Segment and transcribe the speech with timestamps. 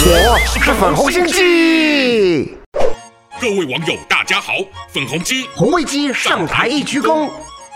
[0.00, 2.56] 是粉红心机。
[3.40, 4.52] 各位网友，大家好，
[4.92, 7.28] 粉红鸡红卫鸡上台一鞠躬。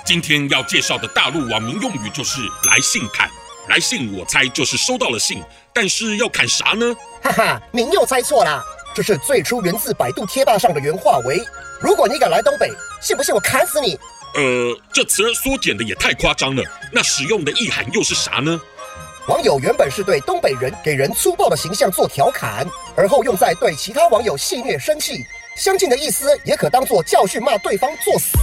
[0.05, 2.41] 今天要介绍的大陆网民用语就是
[2.71, 3.29] 来信砍。
[3.69, 5.43] 来信，我猜就是收到了信，
[5.75, 6.95] 但是要砍啥呢？
[7.23, 8.63] 哈哈，您又猜错了，
[8.95, 11.41] 这是最初源自百度贴吧上的原话为：
[11.81, 12.71] 如果你敢来东北，
[13.01, 13.99] 信不信我砍死你？
[14.35, 16.63] 呃，这词儿缩减的也太夸张了。
[16.93, 18.61] 那使用的意涵又是啥呢？
[19.29, 28.37] 网友原本是对东北人给人粗暴的形象做调侃，而后用在对其他网友戏谑生气，相近的意思也可当作教训骂对方作死。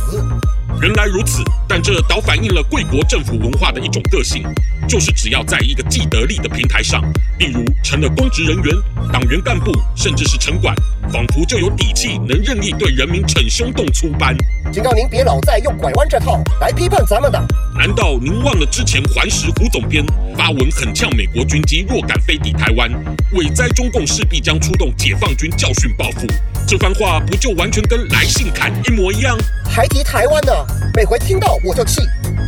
[0.81, 4.41] 原来如此，但这倒反映了贵国政府文化的一种个性，
[4.87, 7.01] 就是只要在一个既得利的平台上，
[7.37, 8.73] 例如成了公职人员、
[9.11, 10.73] 党员干部，甚至是城管，
[11.11, 14.35] 仿佛就有底气能任意对人民逞凶动粗般。
[14.71, 17.45] 警告您别老在用拐弯这套来批判咱们党。
[17.77, 20.05] 难道您忘了之前环时胡总编
[20.37, 22.91] 发文狠呛美国军机若敢飞抵台湾，
[23.33, 26.27] 委灾中共势必将出动解放军教训报复？
[26.67, 29.37] 这番话不就完全跟来信砍一模一样？
[29.65, 30.51] 还提台湾呢？
[30.95, 32.01] 每回听到我就气，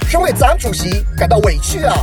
[0.10, 1.96] 身为咱主席感到委屈啊！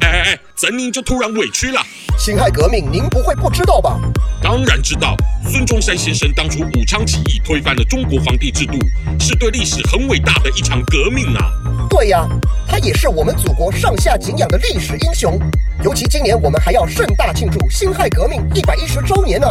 [0.00, 1.82] 哎哎哎，怎您就突然委屈了？
[2.16, 4.00] 辛亥革命您不会不知道吧？
[4.42, 8.78] 当然知道，孙中山先生当初武昌起义推翻了中国皇帝制度，
[9.20, 11.50] 是对历史很伟大的一场革命啊！
[11.90, 12.26] 对呀，
[12.66, 15.38] 他也是我们祖国上下敬仰的历史英雄。
[15.84, 19.46] 尤其今年我们还要盛大庆祝辛亥革命一百一十周年呢，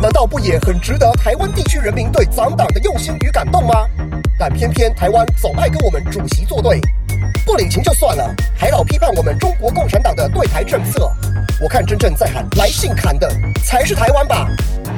[0.00, 3.86] 难道不也很值得台湾地区人民对咱党的用心与感动吗？
[4.38, 6.80] 但偏偏台湾总爱跟我们主席作对，
[7.48, 11.10] 不领情就算了，还老批判我们中国共产党的对台政策。
[11.58, 13.26] 我看真正在喊来信砍的
[13.64, 14.46] 才是台湾吧。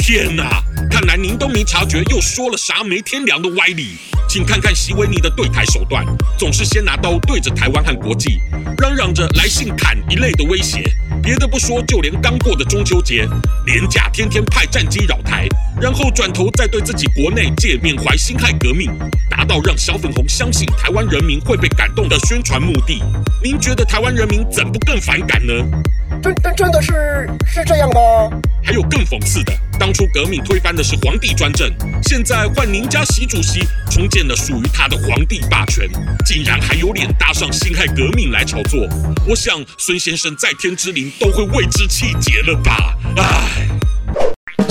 [0.01, 3.97] 天哪，看来您都没察觉又说了啥没天良的歪理。
[4.29, 6.05] 请看看习维尼的对台手段，
[6.37, 8.41] 总是先拿刀对着台湾和国际，
[8.79, 10.83] 嚷嚷着来信砍一类的威胁。
[11.23, 13.29] 别的不说，就连刚过的中秋节，
[13.65, 15.47] 连假天天派战机扰台，
[15.81, 18.91] 然后转头再对自己国内界缅怀辛亥革命，
[19.31, 23.03] 达到让小粉红相信台湾人民会被感动的宣传目的。
[23.43, 25.55] 您觉得台湾人民怎不更反感呢？
[26.23, 28.01] 真真真的是是这样吗？
[28.63, 33.61] 还有更讽刺的，当初革命推翻的是皇帝专政，现在换您家习主席
[33.91, 35.89] 重建了属于他的皇帝霸权，
[36.27, 38.87] 竟然还有脸搭上辛亥革命来炒作？
[39.27, 42.95] 我想孙先生在天之灵都会为之气结了吧？
[43.17, 43.90] 唉。